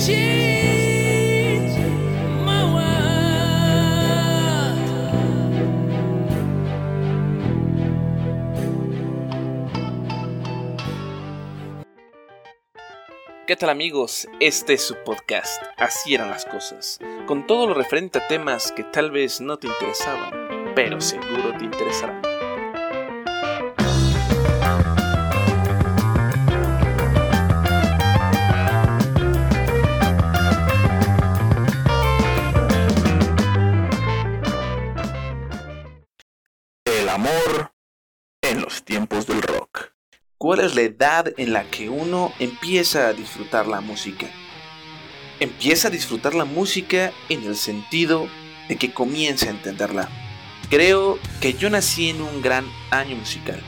[0.00, 0.16] ¿Qué
[13.58, 14.26] tal amigos?
[14.40, 18.84] Este es su podcast, Así eran las cosas, con todo lo referente a temas que
[18.84, 22.29] tal vez no te interesaban, pero seguro te interesarán.
[37.00, 37.72] El amor
[38.42, 39.92] en los tiempos del rock.
[40.36, 44.26] ¿Cuál es la edad en la que uno empieza a disfrutar la música?
[45.38, 48.28] Empieza a disfrutar la música en el sentido
[48.68, 50.10] de que comienza a entenderla.
[50.68, 53.62] Creo que yo nací en un gran año musical.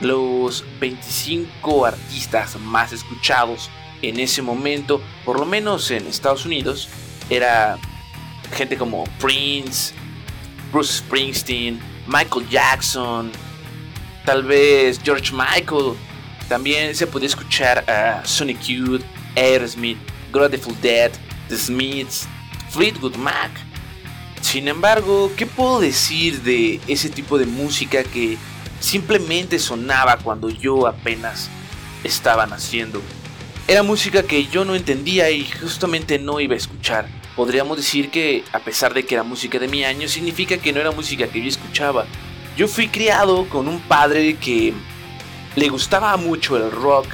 [0.00, 3.68] Los 25 artistas más escuchados
[4.00, 6.88] en ese momento, por lo menos en Estados Unidos,
[7.28, 7.76] era
[8.54, 9.92] gente como Prince,
[10.72, 13.32] Bruce Springsteen, Michael Jackson,
[14.24, 15.94] tal vez George Michael.
[16.48, 19.02] También se podía escuchar a Sonic Youth,
[19.34, 19.98] Aerosmith,
[20.32, 21.10] Grateful Dead,
[21.48, 22.28] The Smiths,
[22.70, 23.50] Fleetwood Mac.
[24.40, 28.38] Sin embargo, ¿qué puedo decir de ese tipo de música que
[28.78, 31.50] simplemente sonaba cuando yo apenas
[32.04, 33.02] estaba naciendo?
[33.66, 37.08] Era música que yo no entendía y justamente no iba a escuchar.
[37.36, 40.80] Podríamos decir que a pesar de que era música de mi año, significa que no
[40.80, 42.06] era música que yo escuchaba.
[42.56, 44.72] Yo fui criado con un padre que
[45.54, 47.06] le gustaba mucho el rock,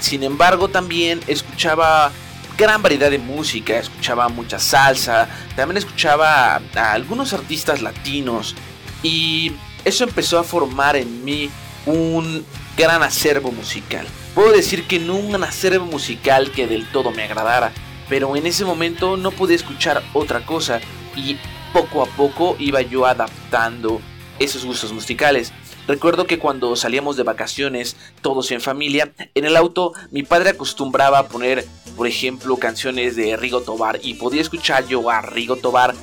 [0.00, 2.10] sin embargo también escuchaba
[2.58, 8.56] gran variedad de música, escuchaba mucha salsa, también escuchaba a algunos artistas latinos
[9.02, 9.52] y
[9.84, 11.48] eso empezó a formar en mí
[11.86, 12.44] un
[12.76, 14.06] gran acervo musical.
[14.34, 17.72] Puedo decir que no un acervo musical que del todo me agradara,
[18.10, 20.80] pero en ese momento no pude escuchar otra cosa
[21.16, 21.38] y
[21.72, 24.00] poco a poco iba yo adaptando
[24.40, 25.52] esos gustos musicales.
[25.86, 31.20] Recuerdo que cuando salíamos de vacaciones, todos en familia, en el auto mi padre acostumbraba
[31.20, 31.64] a poner,
[31.96, 35.94] por ejemplo, canciones de Rigo Tobar y podía escuchar yo a Rigo Tobar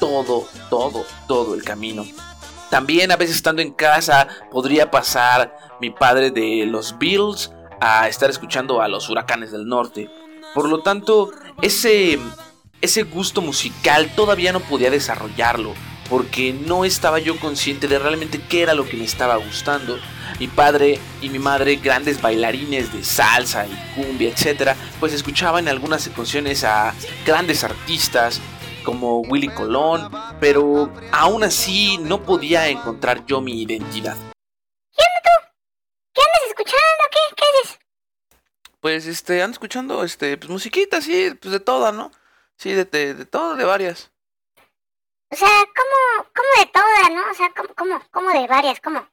[0.00, 2.04] todo, todo, todo el camino.
[2.70, 8.30] También a veces estando en casa podría pasar mi padre de los Beatles a estar
[8.30, 10.10] escuchando a los huracanes del norte.
[10.54, 11.30] Por lo tanto,
[11.62, 12.18] ese,
[12.80, 15.74] ese gusto musical todavía no podía desarrollarlo
[16.12, 19.98] porque no estaba yo consciente de realmente qué era lo que me estaba gustando.
[20.38, 25.70] Mi padre y mi madre, grandes bailarines de salsa y cumbia, etcétera, pues escuchaban en
[25.70, 26.92] algunas canciones a
[27.24, 28.42] grandes artistas
[28.84, 34.16] como Willy Colón, pero aún así no podía encontrar yo mi identidad.
[34.94, 35.48] ¿Qué onda tú?
[36.12, 37.04] ¿Qué andas escuchando?
[37.10, 37.18] ¿Qué?
[37.36, 37.78] ¿Qué haces?
[38.82, 42.10] Pues este, ando escuchando este, pues musiquita, sí, pues de toda, ¿no?
[42.58, 44.10] Sí, de, de, de todo, de varias.
[45.30, 47.30] O sea, ¿cómo, cómo de todas, no?
[47.30, 48.80] O sea, ¿cómo, cómo, cómo de varias?
[48.80, 49.08] ¿Cómo?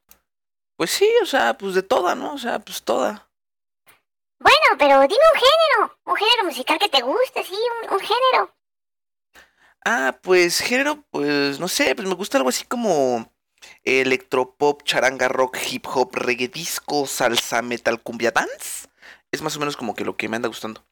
[0.76, 2.34] Pues sí, o sea, pues de toda, ¿no?
[2.34, 3.30] O sea, pues toda.
[4.40, 5.98] Bueno, pero dime un género.
[6.04, 8.52] Un género musical que te guste, sí, un, un género.
[9.84, 13.32] Ah, pues género, pues no sé, pues me gusta algo así como
[13.84, 18.89] electropop, charanga, rock, hip hop, reggae disco, salsa, metal, cumbia dance.
[19.32, 20.84] Es más o menos como que lo que me anda gustando.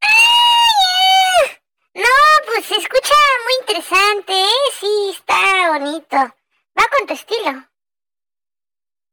[0.00, 1.56] ¡Ay!
[1.94, 2.02] No,
[2.46, 4.72] pues se escucha muy interesante, ¿eh?
[4.80, 6.16] Sí, está bonito.
[6.16, 7.64] Va con tu estilo.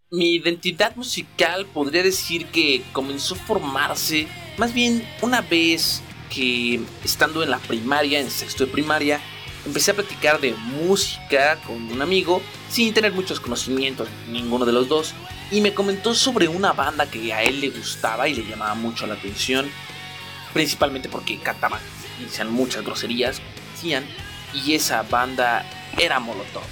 [0.10, 6.02] Mi identidad musical podría decir que comenzó a formarse más bien una vez
[6.34, 9.20] que estando en la primaria, en sexto de primaria,
[9.66, 14.88] empecé a platicar de música con un amigo sin tener muchos conocimientos, ninguno de los
[14.88, 15.14] dos,
[15.52, 19.08] y me comentó sobre una banda que a él le gustaba y le llamaba mucho
[19.08, 19.70] la atención,
[20.54, 21.82] principalmente porque cantaban
[22.24, 23.42] decían muchas groserías,
[23.74, 24.06] decían,
[24.54, 25.66] y esa banda
[25.98, 26.64] era Molotov.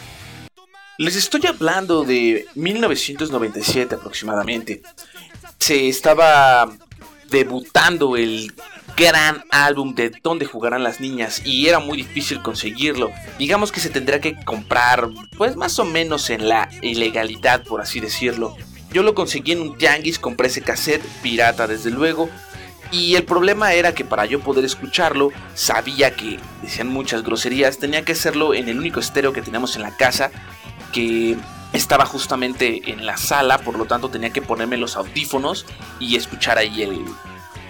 [0.98, 4.82] Les estoy hablando de 1997 aproximadamente.
[5.58, 6.72] Se estaba
[7.30, 8.54] debutando el
[8.96, 13.12] gran álbum de Dónde jugarán las niñas y era muy difícil conseguirlo.
[13.38, 18.00] Digamos que se tendría que comprar pues más o menos en la ilegalidad por así
[18.00, 18.56] decirlo.
[18.92, 22.30] Yo lo conseguí en un tianguis, compré ese cassette pirata desde luego.
[22.92, 28.06] Y el problema era que para yo poder escucharlo, sabía que decían muchas groserías, tenía
[28.06, 30.30] que hacerlo en el único estéreo que teníamos en la casa,
[30.92, 31.36] que
[31.74, 35.66] estaba justamente en la sala, por lo tanto tenía que ponerme los audífonos
[36.00, 37.04] y escuchar ahí el,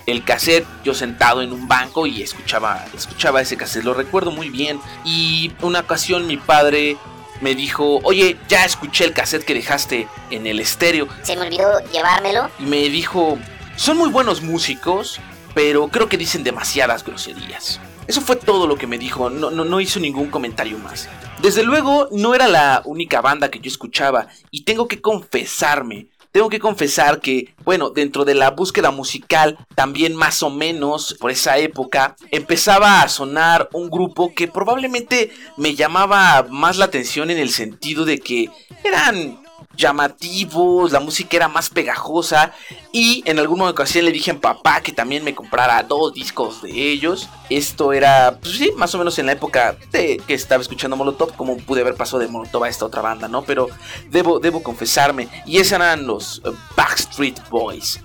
[0.05, 4.50] el cassette, yo sentado en un banco y escuchaba, escuchaba ese cassette, lo recuerdo muy
[4.50, 4.79] bien.
[5.05, 6.97] Y una ocasión mi padre
[7.41, 11.07] me dijo, oye, ya escuché el cassette que dejaste en el estéreo.
[11.23, 12.50] Se me olvidó llevármelo.
[12.59, 13.38] Y me dijo,
[13.75, 15.19] son muy buenos músicos,
[15.53, 17.79] pero creo que dicen demasiadas groserías.
[18.07, 21.07] Eso fue todo lo que me dijo, no, no, no hizo ningún comentario más.
[21.41, 26.50] Desde luego, no era la única banda que yo escuchaba, y tengo que confesarme, tengo
[26.50, 31.59] que confesar que, bueno, dentro de la búsqueda musical, también más o menos por esa
[31.59, 37.51] época, empezaba a sonar un grupo que probablemente me llamaba más la atención en el
[37.51, 38.50] sentido de que
[38.83, 39.43] eran
[39.75, 42.53] llamativos, la música era más pegajosa
[42.91, 46.71] y en alguna ocasión le dije a papá que también me comprara dos discos de
[46.71, 47.29] ellos.
[47.49, 51.35] Esto era, pues sí, más o menos en la época de que estaba escuchando Molotov,
[51.35, 53.43] como pude haber pasado de Molotov a esta otra banda, ¿no?
[53.43, 53.67] Pero
[54.09, 57.99] debo, debo confesarme, y esos eran los eh, Backstreet Boys.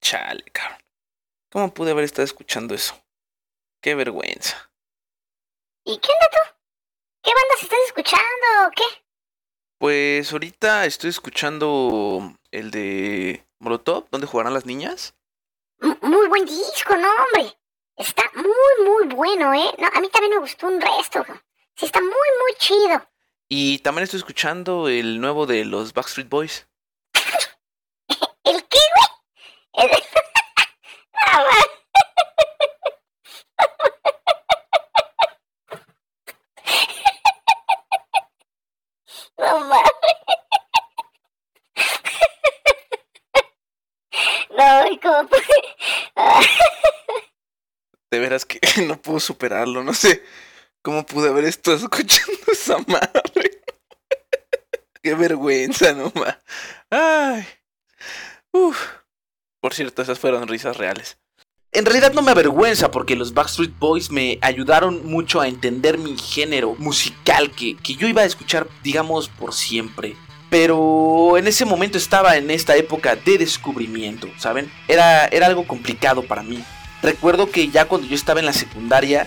[0.00, 0.78] Chale, cabrón.
[1.50, 2.94] ¿Cómo pude haber estado escuchando eso?
[3.80, 4.70] Qué vergüenza.
[5.84, 6.56] ¿Y qué onda tú?
[7.26, 8.84] ¿Qué bandas estás escuchando o qué?
[9.78, 15.12] Pues ahorita estoy escuchando el de Molotov, ¿dónde jugarán las niñas?
[15.80, 17.58] muy buen disco, no, hombre.
[17.96, 19.74] Está muy, muy bueno, ¿eh?
[19.76, 21.24] No, a mí también me gustó un resto.
[21.74, 23.04] Sí, está muy, muy chido.
[23.48, 26.68] Y también estoy escuchando el nuevo de los Backstreet Boys.
[28.44, 28.78] ¿El qué,
[29.74, 29.90] güey?
[29.90, 29.90] El...
[31.36, 31.65] No
[44.56, 45.28] No, ¿cómo
[48.10, 50.22] De veras que no puedo superarlo, no sé
[50.86, 53.60] cómo pude haber estado escuchando esa madre.
[55.02, 56.38] Qué vergüenza, no más.
[56.90, 57.44] Ay.
[58.52, 58.86] Uf.
[59.60, 61.18] Por cierto, esas fueron risas reales.
[61.72, 66.16] En realidad no me avergüenza porque los Backstreet Boys me ayudaron mucho a entender mi
[66.16, 70.16] género musical que, que yo iba a escuchar, digamos, por siempre.
[70.50, 74.70] Pero en ese momento estaba en esta época de descubrimiento, ¿saben?
[74.88, 76.62] Era, era algo complicado para mí.
[77.02, 79.26] Recuerdo que ya cuando yo estaba en la secundaria,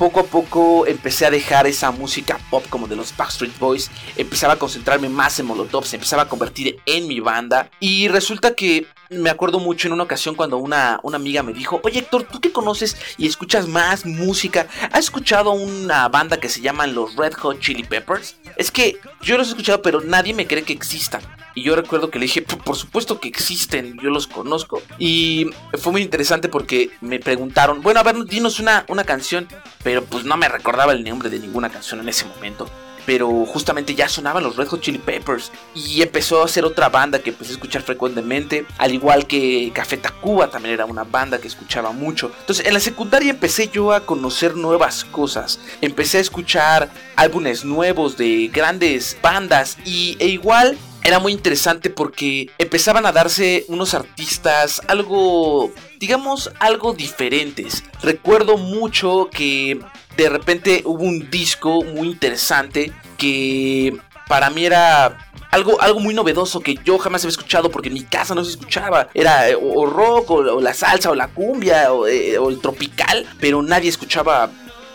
[0.00, 4.54] poco a poco empecé a dejar esa música pop como de los Backstreet Boys, empezaba
[4.54, 8.86] a concentrarme más en Molotov, se empezaba a convertir en mi banda y resulta que
[9.10, 12.40] me acuerdo mucho en una ocasión cuando una, una amiga me dijo, oye Héctor, tú
[12.40, 17.34] que conoces y escuchas más música, ¿has escuchado una banda que se llaman los Red
[17.34, 18.36] Hot Chili Peppers?
[18.56, 21.22] Es que yo los he escuchado pero nadie me cree que existan.
[21.56, 24.80] Y yo recuerdo que le dije, por supuesto que existen, yo los conozco.
[25.00, 29.48] Y fue muy interesante porque me preguntaron, bueno, a ver, dinos una, una canción.
[29.82, 32.70] Pero pues no me recordaba el nombre de ninguna canción en ese momento
[33.06, 37.18] pero justamente ya sonaban los Red Hot Chili Peppers y empezó a ser otra banda
[37.20, 41.48] que empecé a escuchar frecuentemente, al igual que Café Tacuba también era una banda que
[41.48, 42.32] escuchaba mucho.
[42.40, 48.16] Entonces en la secundaria empecé yo a conocer nuevas cosas, empecé a escuchar álbumes nuevos
[48.16, 54.82] de grandes bandas y e igual era muy interesante porque empezaban a darse unos artistas
[54.86, 57.82] algo, digamos, algo diferentes.
[58.02, 59.80] Recuerdo mucho que
[60.16, 63.96] de repente hubo un disco muy interesante que
[64.28, 65.18] para mí era
[65.50, 68.52] algo, algo muy novedoso que yo jamás había escuchado porque en mi casa no se
[68.52, 69.08] escuchaba.
[69.14, 73.62] Era eh, o, rock, o, la salsa, o la cumbia, eh, o, el tropical, pero
[73.62, 74.50] nadie escuchaba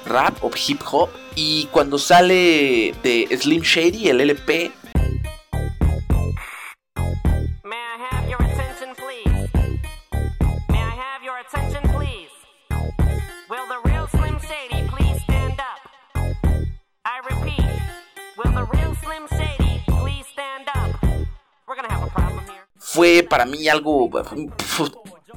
[0.05, 1.09] rap o hip hop.
[1.35, 4.71] Y cuando sale de Slim Shady, el LP,
[22.95, 24.09] fue para mí algo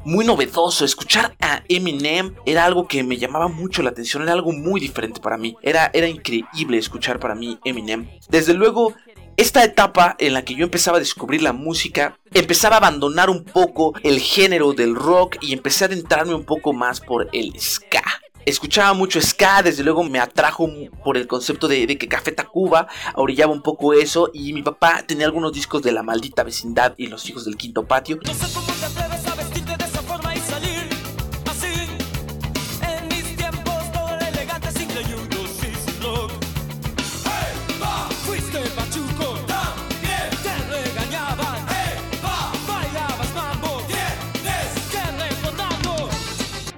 [0.04, 0.84] muy novedoso.
[0.84, 5.20] Escuchar a Eminem era algo que me llamaba mucho la atención, era algo muy diferente
[5.20, 5.56] para mí.
[5.60, 8.08] Era, era increíble escuchar para mí Eminem.
[8.28, 8.94] Desde luego,
[9.36, 13.42] esta etapa en la que yo empezaba a descubrir la música, empezaba a abandonar un
[13.42, 18.04] poco el género del rock y empecé a adentrarme un poco más por el ska
[18.48, 20.68] escuchaba mucho ska, desde luego me atrajo
[21.04, 25.26] por el concepto de, que Café Tacuba orillaba un poco eso y mi papá tenía
[25.26, 28.18] algunos discos de La Maldita Vecindad y Los Hijos del Quinto Patio.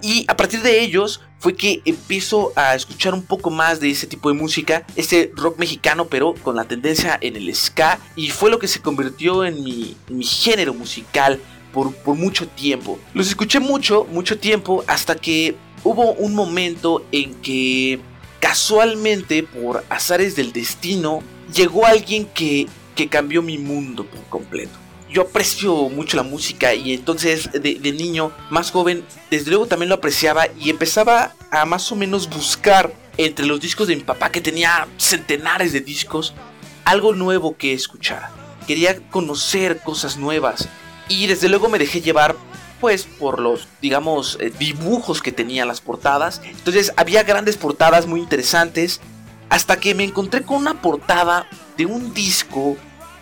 [0.03, 4.06] Y a partir de ellos fue que empiezo a escuchar un poco más de ese
[4.06, 7.99] tipo de música, ese rock mexicano, pero con la tendencia en el ska.
[8.14, 11.40] Y fue lo que se convirtió en mi, género musical
[11.73, 12.99] por, por mucho tiempo.
[13.14, 18.00] Los escuché mucho, mucho tiempo, hasta que hubo un momento en que
[18.38, 21.23] casualmente, por azares del destino,
[21.54, 24.80] llegó alguien que, que cambió mi mundo por completo.
[25.11, 29.88] Yo aprecio mucho la música y entonces de, de, niño, más joven, desde luego también
[29.88, 34.31] lo apreciaba y empezaba a más o menos buscar entre los discos de mi papá,
[34.31, 36.35] que tenía centenares de discos,
[36.85, 38.31] algo nuevo que escuchar.
[38.67, 40.69] Quería conocer cosas nuevas
[41.09, 42.37] y desde luego me dejé llevar
[42.81, 46.40] pues por los, digamos, eh, dibujos que tenían las portadas.
[46.45, 49.00] Entonces había grandes portadas muy interesantes.
[49.50, 52.76] Hasta que me encontré con una portada de un disco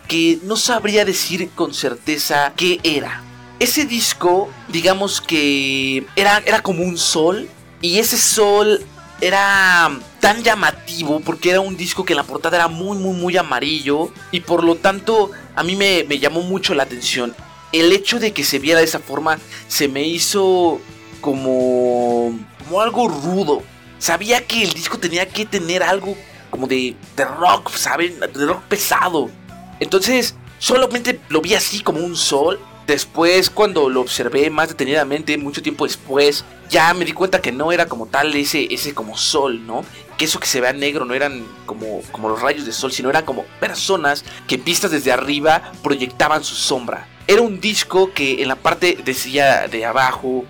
[0.08, 3.22] que no sabría decir con certeza qué era.
[3.60, 7.48] Ese disco, digamos que era, era como un sol.
[7.80, 8.80] Y ese sol
[9.20, 13.36] era tan llamativo porque era un disco que en la portada era muy, muy, muy
[13.36, 14.12] amarillo.
[14.32, 17.34] Y por lo tanto a mí me, me llamó mucho la atención
[17.72, 19.38] el hecho de que se viera de esa forma
[19.68, 20.80] se me hizo
[21.20, 23.62] como, como algo rudo.
[23.98, 26.16] Sabía que el disco tenía que tener algo
[26.50, 28.18] como de, de rock, ¿saben?
[28.20, 29.30] De rock pesado.
[29.80, 32.58] Entonces, solamente lo vi así como un sol.
[32.86, 37.70] Después, cuando lo observé más detenidamente, mucho tiempo después, ya me di cuenta que no
[37.70, 39.84] era como tal ese, ese como sol, ¿no?
[40.16, 43.10] Que eso que se vea negro no eran como, como los rayos de sol, sino
[43.10, 47.06] eran como personas que vistas desde arriba proyectaban su sombra.
[47.26, 50.46] Era un disco que en la parte decía de abajo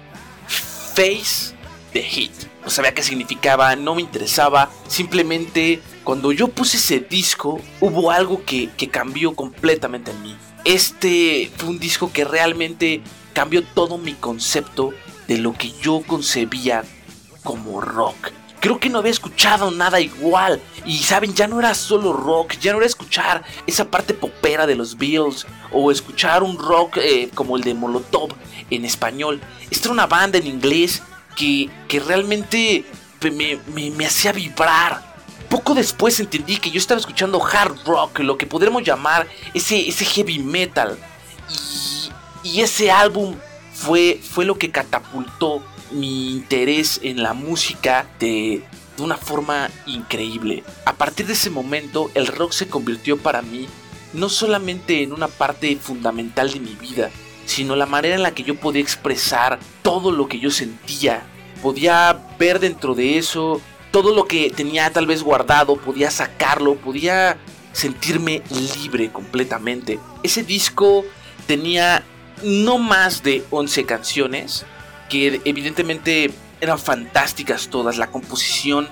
[0.46, 1.54] Face
[1.92, 2.32] the Hit.
[2.62, 4.70] No sabía qué significaba, no me interesaba.
[4.86, 10.36] Simplemente cuando yo puse ese disco hubo algo que, que cambió completamente en mí.
[10.64, 13.02] Este fue un disco que realmente
[13.34, 14.94] cambió todo mi concepto
[15.26, 16.82] de lo que yo concebía
[17.44, 20.62] como rock creo que no había escuchado nada igual.
[20.86, 24.76] Y saben, ya no era solo rock, ya no era escuchar esa parte popera de
[24.76, 28.30] los Beatles o escuchar un rock eh, como el de Molotov
[28.70, 29.42] en español.
[29.70, 31.02] Esta era una banda en inglés
[31.36, 32.86] que, que realmente
[33.22, 33.58] me,
[33.90, 35.07] me, hacía vibrar.
[35.48, 40.04] Poco después entendí que yo estaba escuchando hard rock, lo que podremos llamar ese, ese
[40.04, 40.98] heavy metal.
[42.44, 43.36] Y, ese álbum
[43.74, 48.62] fue, fue lo que catapultó mi interés en la música de,
[48.96, 50.64] de una forma increíble.
[50.84, 53.68] A partir de ese momento, el rock se convirtió para mí
[54.12, 57.10] no solamente en una parte fundamental de mi vida,
[57.46, 61.22] sino la manera en la que yo podía expresar todo lo que yo sentía.
[61.62, 67.38] Podía ver dentro de eso todo lo que tenía tal vez guardado, podía sacarlo, podía
[67.72, 69.98] sentirme libre completamente.
[70.22, 71.04] Ese disco
[71.46, 72.04] tenía
[72.42, 74.66] no más de 11 canciones,
[75.08, 76.30] que evidentemente
[76.60, 78.88] eran fantásticas todas, la composición,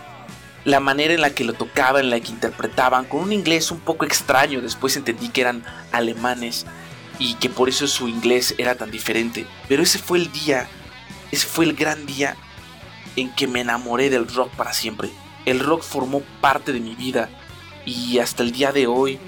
[0.65, 3.81] la manera en la que lo tocaban, en la que interpretaban, con un inglés un
[3.81, 6.67] poco extraño, después entendí que eran alemanes
[7.19, 9.47] y que por eso su inglés era tan diferente.
[9.69, 10.69] Pero ese fue el día,
[11.31, 12.37] ese fue el gran día
[13.17, 15.11] en que me enamoré del rock para siempre.
[15.45, 17.29] El rock formó parte de mi vida
[17.85, 19.19] y hasta el día de hoy,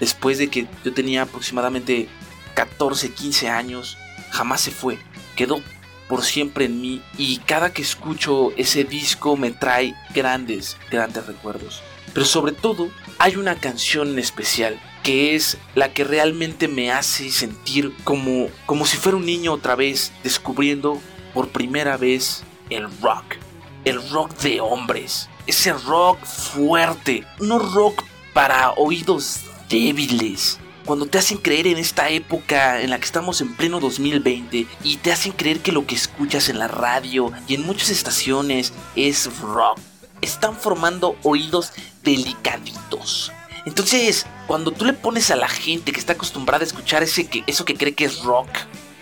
[0.00, 2.08] después de que yo tenía aproximadamente
[2.54, 3.98] 14, 15 años,
[4.30, 4.98] jamás se fue.
[5.36, 5.60] Quedó
[6.08, 11.82] por siempre en mí y cada que escucho ese disco me trae grandes, grandes recuerdos.
[12.14, 12.88] Pero sobre todo
[13.18, 18.86] hay una canción en especial que es la que realmente me hace sentir como, como
[18.86, 21.00] si fuera un niño otra vez descubriendo
[21.34, 23.36] por primera vez el rock.
[23.84, 25.28] El rock de hombres.
[25.46, 27.26] Ese rock fuerte.
[27.40, 33.04] No rock para oídos débiles cuando te hacen creer en esta época en la que
[33.04, 37.32] estamos en pleno 2020 y te hacen creer que lo que escuchas en la radio
[37.48, 39.78] y en muchas estaciones es rock,
[40.22, 41.72] están formando oídos
[42.04, 43.32] delicaditos.
[43.66, 47.42] Entonces, cuando tú le pones a la gente que está acostumbrada a escuchar ese que,
[47.48, 48.48] eso que cree que es rock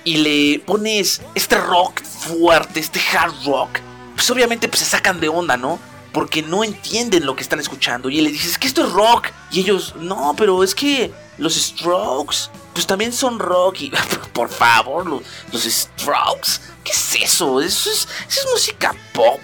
[0.04, 3.80] y le pones este rock fuerte, este hard rock,
[4.14, 5.78] pues obviamente pues se sacan de onda, ¿no?
[6.14, 8.08] porque no entienden lo que están escuchando.
[8.08, 9.26] Y él les dice, es que esto es rock.
[9.50, 13.80] Y ellos, no, pero es que los Strokes, pues también son rock.
[13.80, 13.92] Y,
[14.32, 17.61] por favor, los, Strokes, ¿qué es eso?
[17.61, 19.40] Eso es, es música pop.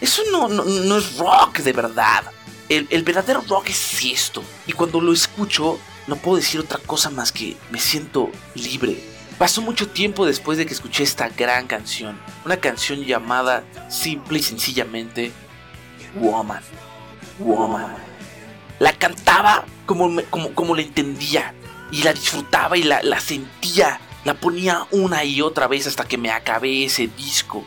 [0.00, 2.24] Eso no, no, es rock de verdad.
[2.70, 4.42] El, el verdadero rock es esto.
[4.66, 9.13] Y cuando lo escucho, no puedo decir otra cosa más que me siento libre.
[9.38, 14.42] Pasó mucho tiempo después de que escuché esta gran canción, una canción llamada simple y
[14.42, 15.32] sencillamente
[16.14, 16.62] Woman.
[17.38, 17.94] Woman.
[18.78, 21.54] La cantaba como, como, como la entendía.
[21.90, 24.00] Y la disfrutaba y la, la sentía.
[24.24, 27.64] La ponía una y otra vez hasta que me acabé ese disco.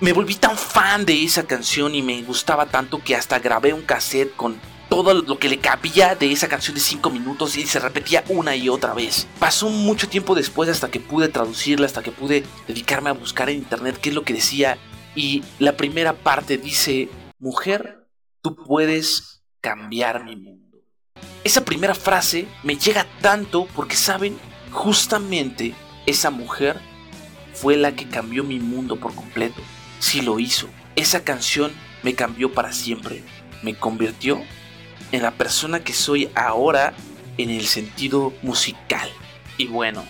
[0.00, 3.82] Me volví tan fan de esa canción y me gustaba tanto que hasta grabé un
[3.82, 4.58] cassette con
[4.90, 8.54] todo lo que le cabía de esa canción de 5 minutos y se repetía una
[8.54, 9.26] y otra vez.
[9.38, 13.56] Pasó mucho tiempo después hasta que pude traducirla, hasta que pude dedicarme a buscar en
[13.56, 14.76] internet qué es lo que decía.
[15.14, 18.06] Y la primera parte dice, Mujer,
[18.42, 20.78] tú puedes cambiar mi mundo.
[21.44, 24.38] Esa primera frase me llega tanto porque, ¿saben?
[24.70, 25.74] justamente
[26.06, 26.80] esa mujer
[27.52, 29.60] fue la que cambió mi mundo por completo.
[29.98, 30.68] Sí lo hizo.
[30.96, 33.22] Esa canción me cambió para siempre.
[33.62, 34.40] Me convirtió
[35.12, 36.94] en la persona que soy ahora
[37.38, 39.08] en el sentido musical.
[39.56, 40.04] Y bueno,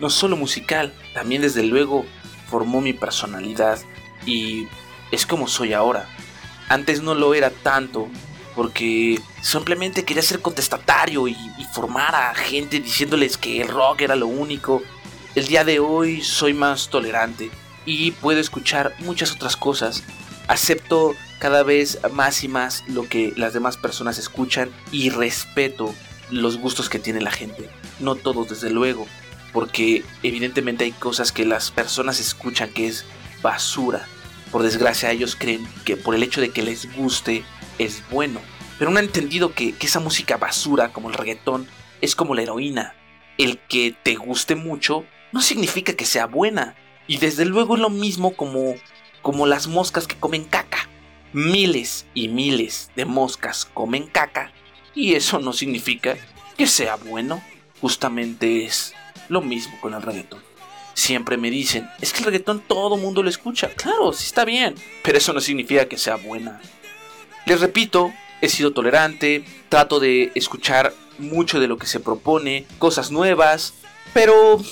[0.00, 2.04] no solo musical, también desde luego
[2.48, 3.78] formó mi personalidad
[4.26, 4.66] y
[5.10, 6.08] es como soy ahora.
[6.68, 8.08] Antes no lo era tanto
[8.54, 11.36] porque simplemente quería ser contestatario y,
[11.72, 14.80] formar a gente diciéndoles que el rock era lo único.
[15.34, 17.50] El día de hoy soy más tolerante
[17.84, 20.04] y puedo escuchar muchas otras cosas.
[20.46, 25.94] Acepto cada vez más y más lo que las demás personas escuchan y respeto
[26.30, 27.68] los gustos que tiene la gente.
[28.00, 29.06] No todos, desde luego,
[29.52, 33.04] porque evidentemente hay cosas que las personas escuchan que es
[33.42, 34.06] basura.
[34.50, 37.44] Por desgracia ellos creen que por el hecho de que les guste
[37.78, 38.40] es bueno.
[38.78, 41.68] Pero no han entendido que, esa música basura como el reggaetón
[42.00, 42.94] es como la heroína.
[43.36, 46.74] El que te guste mucho no significa que sea buena.
[47.06, 48.76] Y desde luego es lo mismo como,
[49.20, 50.88] como las moscas que comen caca.
[51.34, 54.52] Miles y miles de moscas comen caca
[54.94, 56.16] y eso no significa
[56.56, 57.42] que sea bueno.
[57.80, 58.94] Justamente es
[59.28, 60.40] lo mismo con el reggaetón.
[60.94, 63.68] Siempre me dicen, es que el reggaetón todo mundo lo escucha.
[63.70, 66.60] Claro, sí está bien, pero eso no significa que sea buena.
[67.46, 73.10] Les repito, he sido tolerante, trato de escuchar mucho de lo que se propone, cosas
[73.10, 73.74] nuevas,
[74.12, 74.62] pero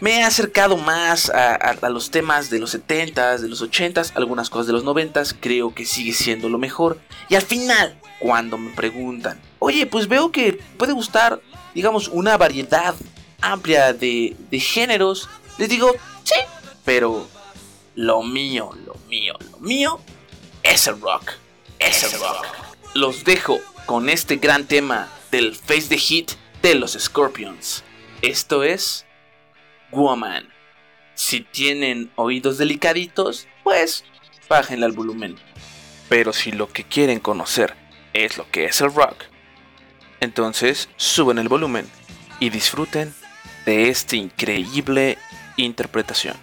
[0.00, 4.66] me he acercado más a, los temas de los 70s, de los 80s, algunas cosas
[4.68, 7.00] de los 90s, creo que sigue siendo lo mejor.
[7.28, 11.40] Y al final, cuando me preguntan, oye, pues veo que puede gustar,
[11.74, 12.94] digamos, una variedad
[13.40, 15.28] amplia de, de géneros,
[15.58, 16.36] les digo, sí,
[16.84, 17.26] pero
[17.94, 20.00] lo mío, lo mío, lo mío
[20.62, 21.32] es el rock,
[21.78, 22.46] es el rock.
[22.94, 27.84] Los dejo con este gran tema del Face the Hit de los Scorpions.
[28.22, 29.06] Esto es
[29.90, 30.48] Woman.
[31.14, 34.04] Si tienen oídos delicaditos, pues
[34.48, 35.36] bájenle al volumen.
[36.08, 37.74] Pero si lo que quieren conocer
[38.12, 39.24] es lo que es el rock,
[40.20, 41.88] entonces suben el volumen
[42.40, 43.14] y disfruten
[43.66, 45.18] de esta increíble
[45.56, 46.36] interpretación.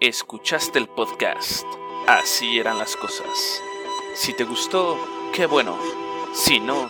[0.00, 1.66] Escuchaste el podcast.
[2.06, 3.60] Así eran las cosas.
[4.14, 4.96] Si te gustó,
[5.34, 5.76] qué bueno.
[6.32, 6.88] Si no,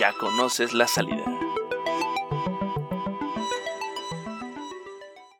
[0.00, 1.39] ya conoces la salida.